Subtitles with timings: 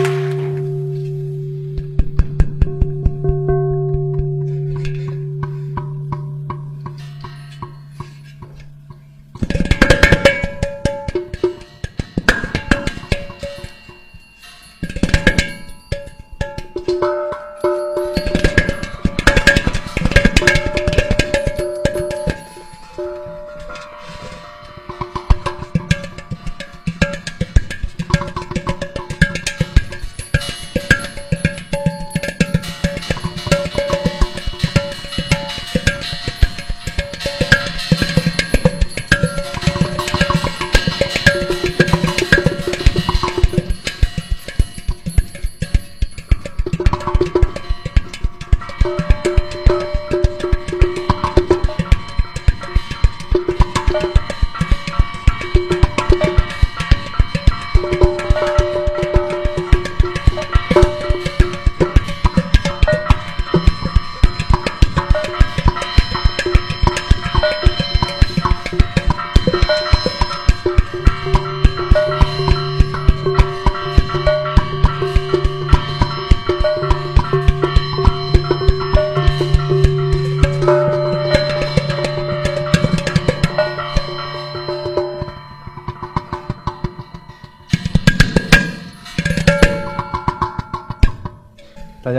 [0.00, 0.39] 大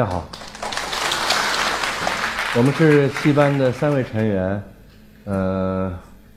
[0.02, 0.26] 大家好，
[2.58, 4.64] 我们是戏班的三位成员，
[5.26, 5.94] 呃，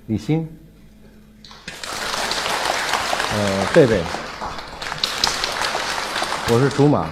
[0.07, 0.47] 李欣，
[3.33, 4.03] 呃，贝贝，
[6.53, 7.07] 我是竹马，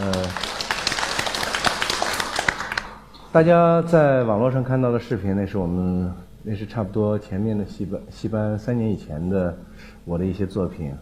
[0.00, 0.10] 呃，
[3.30, 6.10] 大家在网络上看到的视频，那是我们
[6.42, 9.54] 那是差不多前面的戏班戏班三年以前的
[10.06, 10.96] 我的一些作品，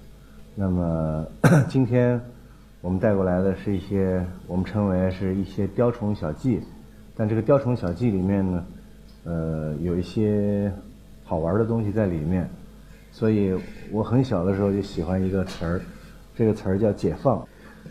[0.57, 1.25] 那么
[1.71, 2.21] 今天。
[2.83, 6.63] 我们带过来的是一些我们称为是一些雕虫小技，
[7.15, 8.65] 但这个雕虫小技里面呢，
[9.25, 10.73] 呃，有一些
[11.23, 12.49] 好玩的东西在里面，
[13.13, 13.55] 所以
[13.93, 15.81] 我很小的时候就喜欢一个词儿，
[16.35, 17.47] 这个词儿叫解放。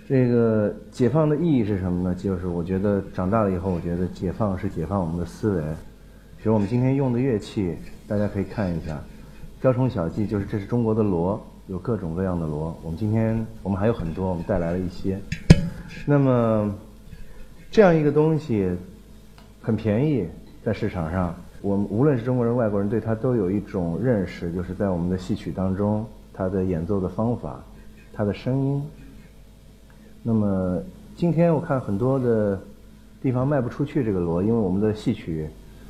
[0.07, 2.15] 这个解放的意义是什么呢？
[2.15, 5.61] 就是我觉得长大了以后，我觉得解放是解放我们的思维。
[6.37, 7.75] 比如我们今天用的乐器，
[8.07, 8.99] 大家可以看一下，
[9.61, 11.39] 雕虫小技就是这是中国的锣。
[11.69, 15.19] 有各种各样的锣，我们今天我们还有很多，我们带来了一些。
[16.03, 16.73] 那么
[17.69, 18.75] 这样一个东西
[19.61, 20.27] 很便宜，
[20.65, 26.03] 在市场上，我们无论是中国人、外国人，对它都有一种认识，就是在我们的戏曲当中，
[26.33, 27.63] 它的演奏的方法，
[28.13, 28.83] 它的声音。
[30.23, 30.81] 那么
[31.15, 32.59] 今天我看很多的
[33.21, 35.47] 地方卖不出去这个锣，因为我们的戏曲，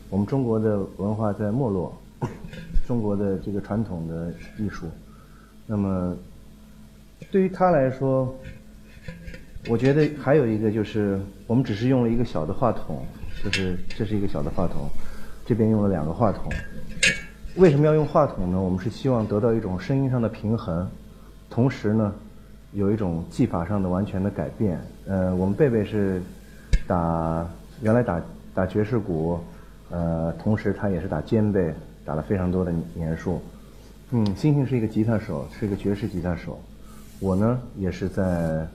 [0.10, 1.94] 我们中国的文化在没落，
[2.86, 4.86] 中国的这个传统的艺术。
[5.72, 6.18] 那么，
[7.32, 8.36] 对于他来说，
[9.70, 13.06] 我觉得还有一个就是，我们只是用了一个小的话筒，
[13.44, 14.90] 就是这是一个小的话筒，
[15.46, 16.52] 这边用了两个话筒。
[17.56, 18.60] 为什么要用话筒呢？
[18.60, 20.90] 我们是希望得到一种声音上的平衡，
[21.52, 22.16] 同时呢，
[22.74, 24.82] 有一种技法上的完全的改变。
[25.06, 26.20] 呃，我们贝贝是
[26.88, 27.48] 打
[27.84, 28.20] 原来打
[28.56, 29.40] 打爵士鼓，
[29.92, 31.72] 呃，同时他也是打肩背，
[32.04, 33.40] 打了非常多的年数。
[34.12, 36.60] 嗯，星星是一个吉他手，是一个爵士吉他手。
[37.20, 38.68] 我呢，也是在，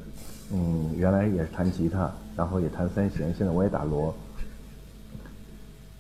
[0.52, 4.14] 嗯，原来也是弹吉他，然后也弹三弦，现在我也打锣。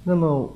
[0.04, 0.48] 那么，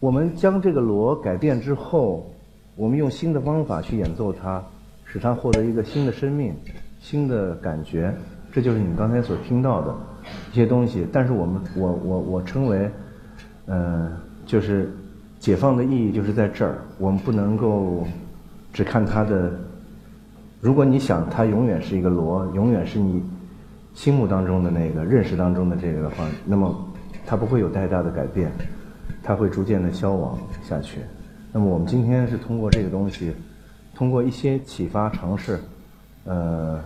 [0.00, 2.28] 我们将这个锣改变之后，
[2.74, 4.60] 我们用新的方法去演奏它，
[5.04, 6.52] 使它获得一个新的生命、
[6.98, 8.12] 新的感觉。
[8.52, 9.94] 这就是你刚才所听到的
[10.50, 11.06] 一些东西。
[11.12, 12.90] 但是我们，我我我称为，
[13.66, 14.10] 嗯，
[14.44, 14.92] 就是。
[15.44, 18.06] 解放的意义就是在这儿，我们不能够
[18.72, 19.52] 只看它的。
[20.58, 23.22] 如果你想它永远是一个锣，永远是你
[23.92, 26.74] 心目当中的那个认识当中的这个的话，那么
[27.26, 28.50] 它不会有太大的改变，
[29.22, 31.00] 它会逐渐的消亡下去。
[31.52, 33.34] 那么我们今天是通过这个东西，
[33.94, 35.60] 通过一些启发尝试，
[36.24, 36.80] 呃，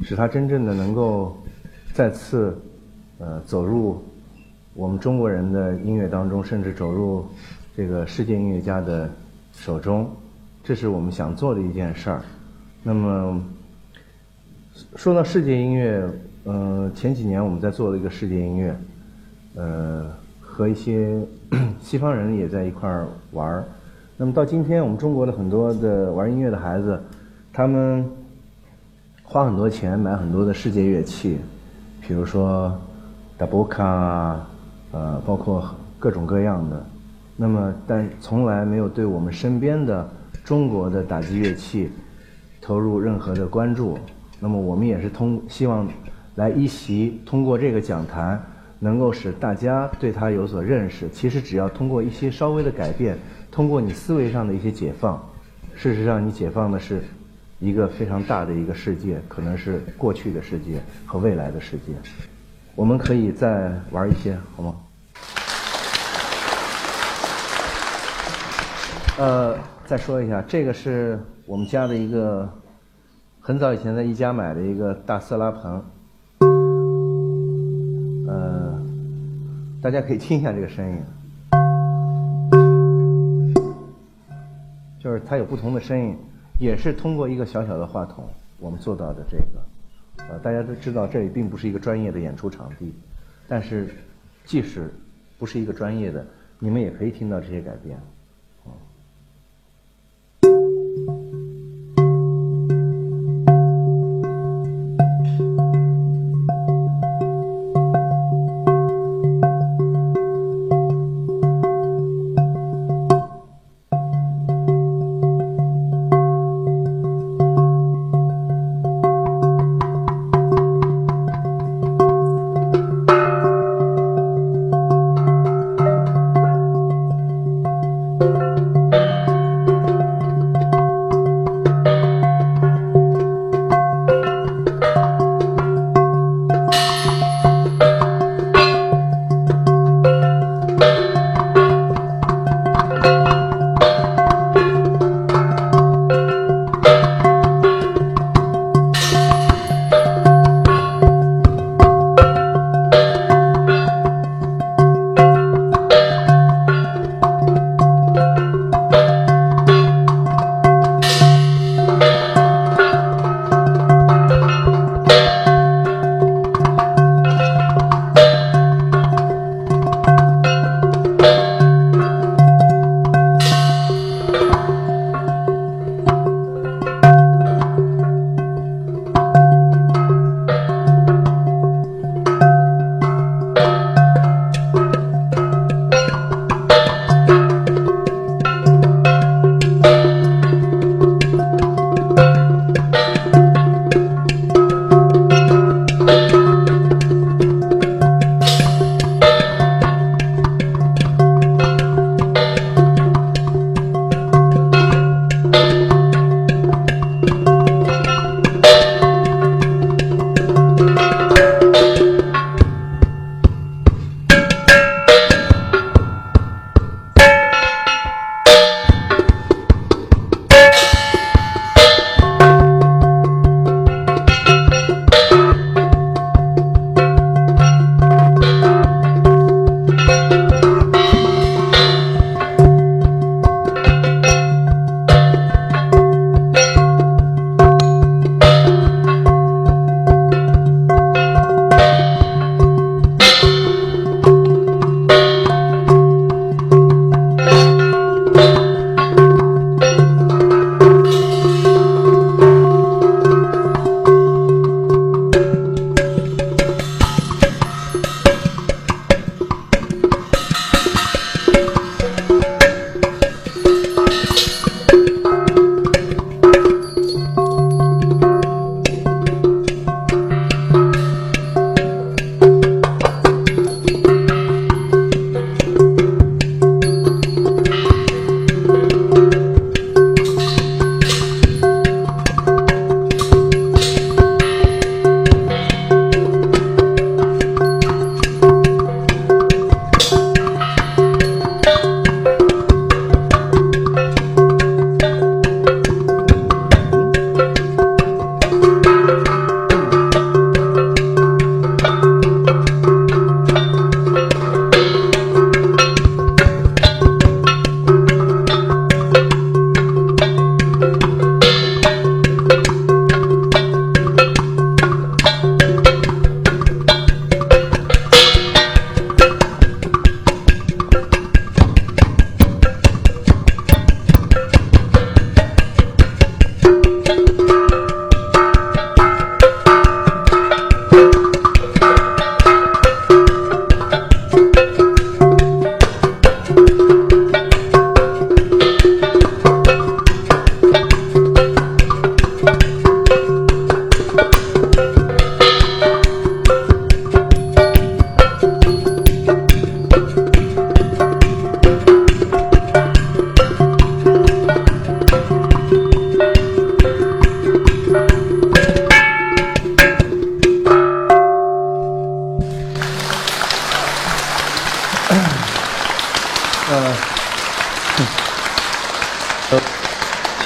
[0.00, 1.36] 使它真正的能够
[1.92, 2.56] 再次
[3.18, 4.02] 呃走入。
[4.76, 7.24] 我们中国人的音乐当中，甚至走入
[7.74, 9.10] 这个世界音乐家的
[9.52, 10.06] 手中，
[10.62, 12.20] 这是我们想做的一件事儿。
[12.82, 13.42] 那么
[14.94, 16.06] 说到世界音乐，
[16.44, 18.76] 呃，前几年我们在做了一个世界音乐，
[19.54, 21.18] 呃，和一些
[21.80, 23.64] 西方人也在一块儿玩儿。
[24.18, 27.02] 那么到今天，我们中国的很多的玩音乐的孩子，
[27.50, 28.04] 他们
[29.24, 31.38] 花很多钱买很多的世界乐器，
[32.02, 32.78] 比如说
[33.38, 34.38] 达波卡。
[34.96, 35.62] 呃，包括
[35.98, 36.86] 各种各样的，
[37.36, 40.08] 那么但从来没有对我们身边的
[40.42, 41.90] 中国的打击乐器，
[42.62, 43.98] 投入任何的关注。
[44.40, 45.86] 那么我们也是通希望
[46.36, 48.40] 来一席通过这个讲坛，
[48.78, 51.06] 能够使大家对它有所认识。
[51.10, 53.18] 其实只要通过一些稍微的改变，
[53.50, 55.22] 通过你思维上的一些解放，
[55.74, 57.02] 事实上你解放的是
[57.58, 61.92] 一个非常大的一个世界，可能是过去的世界和未来的世界。
[62.74, 64.74] 我们可以再玩一些，好吗？
[69.18, 72.46] 呃，再说一下，这个是我们家的一个
[73.40, 75.82] 很早以前在宜家买的一个大色拉盆。
[78.28, 78.78] 呃，
[79.80, 81.02] 大家可以听一下这个声音，
[85.00, 86.14] 就是它有不同的声音，
[86.60, 88.22] 也是通过一个小小的话筒
[88.60, 90.24] 我们做到的这个。
[90.28, 92.94] 呃，大家都知道这里并不是一个专业的演出场地，
[93.48, 93.88] 但是
[94.44, 94.92] 即使
[95.38, 96.22] 不是一个专业的，
[96.58, 97.98] 你们也可以听到这些改变。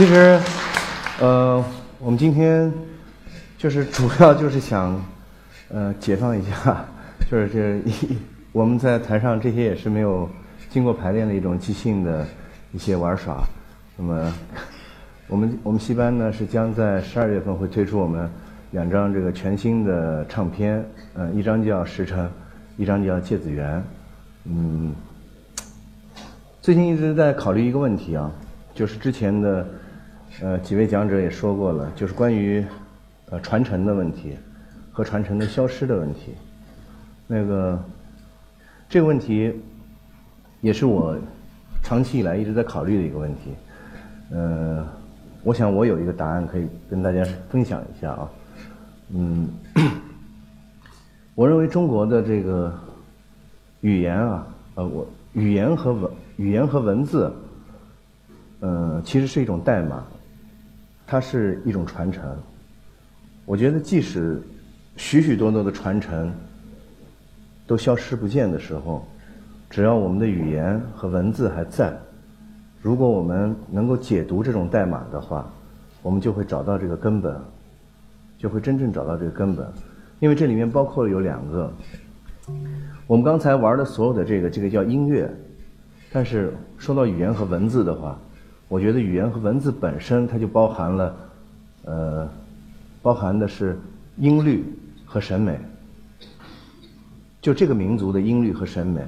[0.01, 0.41] 其实，
[1.21, 1.63] 呃，
[1.99, 2.73] 我们今天
[3.59, 4.99] 就是主要就是想，
[5.69, 6.87] 呃，解放一下，
[7.31, 8.17] 就是这一
[8.51, 10.27] 我们在台上这些也是没有
[10.71, 12.27] 经过排练的一种即兴的
[12.73, 13.45] 一些玩耍。
[13.99, 14.33] 那么，
[15.29, 18.27] 我们我们戏班呢是将在十二月份会推出我们
[18.71, 22.25] 两张这个全新的唱片，呃，一张叫《时辰》，
[22.79, 23.77] 一张叫《芥子园》。
[24.47, 24.95] 嗯，
[26.63, 28.33] 最近一直在考虑一个问题啊。
[28.73, 29.67] 就是之前的，
[30.41, 32.65] 呃，几位讲者也说过了，就是关于
[33.29, 34.37] 呃传承的问题
[34.93, 36.35] 和传承的消失的问题。
[37.27, 37.79] 那个
[38.89, 39.53] 这个问题
[40.61, 41.17] 也是我
[41.83, 43.55] 长期以来一直在考虑的一个问题。
[44.31, 44.87] 呃，
[45.43, 48.31] 我想我有一个答案可以跟大家分享一下啊。
[49.13, 49.49] 嗯，
[51.35, 52.73] 我认为中国的这个
[53.81, 54.47] 语言啊，
[54.77, 57.31] 呃，我语言和文语言和文字。
[58.61, 60.05] 呃，其实是一种代码，
[61.11, 62.23] 它是一种传承。
[63.45, 64.41] 我觉得，即使
[64.97, 66.33] 许许多多的传承
[67.67, 69.05] 都消失不见的时候，
[69.69, 71.93] 只要我们的语言和文字还在，
[72.81, 75.53] 如果我们能够解读这种代码的话，
[76.01, 77.37] 我们就会找到这个根本，
[78.39, 79.67] 就会真正找到这个根本。
[80.21, 81.73] 因为这里面包括了有两个，
[83.09, 85.29] 我们刚才玩的所有的这个，这个叫音乐，
[86.13, 88.17] 但是说到语言和文字的话。
[88.71, 91.17] 我觉得语言和文字本身，它就包含了，
[91.87, 92.29] 呃，
[93.03, 93.77] 包含的是
[94.17, 94.65] 音律
[95.05, 95.59] 和审美。
[97.43, 99.05] 就这个民族的音律和审美，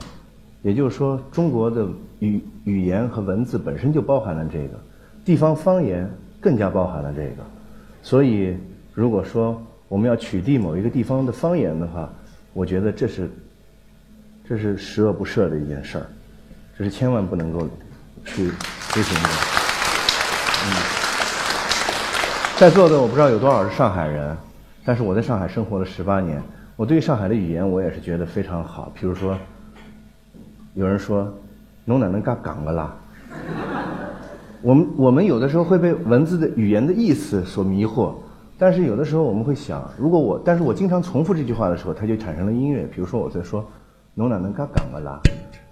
[0.62, 1.86] 也就是说，中国的
[2.18, 4.80] 语语言和文字本身就包含了这个，
[5.24, 7.44] 地方方言更加包含了这个。
[8.02, 8.56] 所以，
[8.92, 12.12] 如果说我们要取缔某一个地方的方言的话，
[12.52, 13.30] 我觉得这是，
[14.44, 16.06] 这是十恶不赦的一件事儿，
[16.76, 17.68] 这是千万不能够
[18.24, 18.50] 去
[18.88, 19.28] 执行的。
[20.64, 20.70] 嗯，
[22.58, 24.36] 在座的我不知道有多少是上海人，
[24.84, 26.40] 但是我在上海生活了十八年，
[26.76, 28.92] 我对上海的语言我也是觉得非常好。
[28.94, 29.36] 比如说，
[30.74, 31.32] 有人说
[31.84, 32.94] “侬哪能嘎港个啦”，
[34.62, 38.12] 我们我们有的时候会被文字的语言的意思所迷惑，
[38.56, 42.84] 但是有的时候我们会想，如果我，但是我经常重复这句话的时候，它就产生了音乐。
[42.84, 43.66] 比如说我在说
[44.14, 45.18] “侬哪能嘎港个啦”，“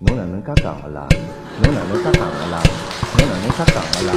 [0.01, 1.07] 侬哪能嘎港个啦
[1.63, 2.61] ”，“侬哪能嘎港个啦”。
[3.17, 4.13] 侬哪能嘎港个啦？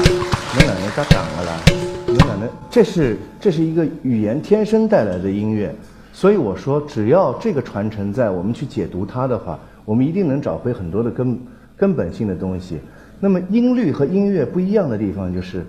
[0.55, 2.02] 侬哪能嘎港个啦？
[2.13, 2.50] 侬哪能？
[2.70, 5.74] 这是这是一个语言天生带来的音乐，
[6.13, 11.39] 所以我说，只要这个传承在，我们去解读它的话，我们一定能找回很多的根
[11.75, 12.79] 根本性的东西。
[13.20, 15.65] 那么音律和音乐不一样的地方就是，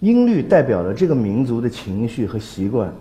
[0.00, 2.92] 音律代表了这个民族的情绪和习惯，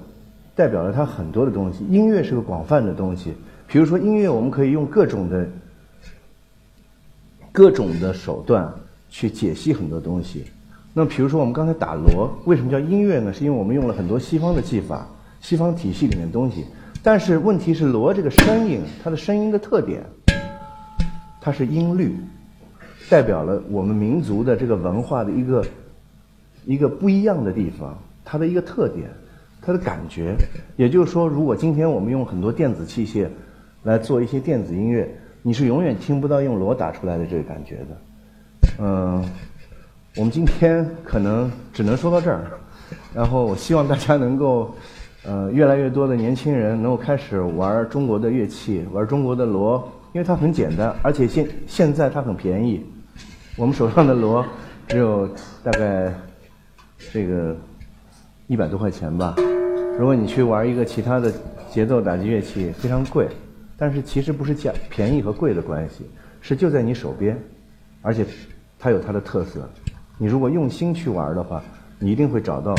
[0.55, 1.85] 代表了它很多的东西。
[1.89, 3.33] 音乐是个广泛的东西，
[3.67, 5.47] 比如说音乐，我们可以用各种的
[7.51, 8.71] 各种的手段。
[9.13, 10.45] 去解析很多东西，
[10.93, 13.31] 那比如说我们刚才打锣，为什么叫音乐呢？
[13.31, 15.07] 是因为我们用了很多西方的技法，
[15.39, 16.65] 西方体系里面的东西。
[17.01, 20.03] 但是问题是锣这个声音，它的声音的特点，
[21.39, 22.15] 它是音律，
[23.09, 25.65] 代表了我们民族的这个文化的一个
[26.65, 29.09] 一个不一样的地方，它的一个特点，
[29.61, 30.35] 它的感觉。
[30.75, 33.27] 也就是说，如果今天我们用很多电子器械
[33.83, 35.09] 来做一些电子音乐，
[35.41, 37.97] 你是永远听不到用锣打出来的这个感觉的。
[38.79, 39.25] 嗯，
[40.17, 42.45] 我们今天可能只能说到这儿，
[43.15, 44.75] 然后我希望大家能够，
[45.23, 52.85] 呃，越来越多的年轻人能够开始玩中国的乐器，玩中国的锣，因为它很简单，而且现现在它很便宜。
[53.55, 54.45] 我们手上的锣
[54.89, 55.25] 只有
[55.63, 56.13] 大概
[57.13, 57.55] 这个
[58.47, 59.35] 一百多块钱吧。
[59.97, 61.31] 如果你去玩一个其他的
[61.69, 63.29] 节奏打击乐器，非常贵。
[63.77, 66.05] 但是其实不是价便宜和贵的关系，
[66.41, 67.41] 是就在你手边，
[68.01, 68.25] 而且。
[68.83, 69.69] 它有它的特色，
[70.21, 71.63] 你如果用心去玩的话，
[71.97, 72.75] 你一定会找到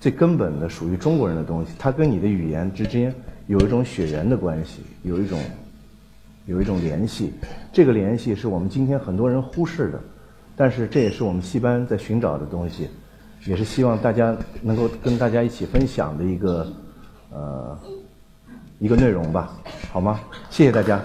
[0.00, 1.70] 最根本的属于中国人的东西。
[1.78, 3.14] 它跟你的语言之间
[3.46, 5.40] 有一种血缘的关系，有一种
[6.46, 7.32] 有一种联系。
[7.72, 10.00] 这个联系是我们今天很多人忽视的，
[10.56, 12.88] 但是这也是我们戏班在寻找的东西，
[13.46, 16.66] 也是希望大家能够跟大家一起分享的一个
[17.30, 17.78] 呃
[18.80, 19.56] 一个内容吧，
[19.92, 20.18] 好吗？
[20.50, 21.00] 谢谢大家。